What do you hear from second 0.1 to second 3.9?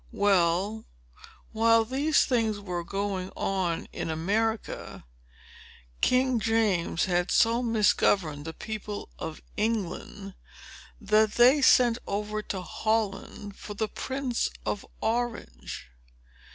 Well; while these things were going on